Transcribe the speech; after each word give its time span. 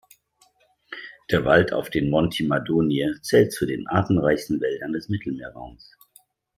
Der 1.29 1.45
Wald 1.45 1.73
auf 1.73 1.91
den 1.91 2.09
Monti 2.09 2.41
Madonie 2.47 3.07
zählt 3.21 3.53
zu 3.53 3.67
den 3.67 3.85
artenreichsten 3.85 4.59
Wäldern 4.59 4.93
des 4.93 5.09
Mittelmeerraums. 5.09 5.95